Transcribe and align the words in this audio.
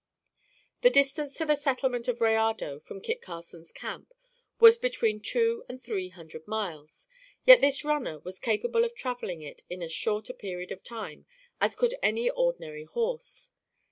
The 0.81 0.89
distance 0.89 1.35
to 1.37 1.45
the 1.45 1.53
settlement 1.53 2.07
of 2.07 2.17
Rayado, 2.21 2.81
from 2.81 3.01
Kit 3.01 3.21
Carson's 3.21 3.71
camp, 3.71 4.15
was 4.59 4.75
between 4.75 5.19
two 5.19 5.63
and 5.69 5.79
three 5.79 6.09
hundred 6.09 6.47
miles, 6.47 7.07
yet, 7.45 7.61
this 7.61 7.85
runner 7.85 8.17
was 8.17 8.39
capable 8.39 8.83
of 8.83 8.95
travelling 8.95 9.41
it 9.41 9.61
in 9.69 9.83
as 9.83 9.91
short 9.91 10.27
a 10.27 10.33
period 10.33 10.71
of 10.71 10.83
time, 10.83 11.27
as 11.59 11.75
could 11.75 11.93
any 12.01 12.31
ordinary 12.31 12.85
horse. 12.85 13.51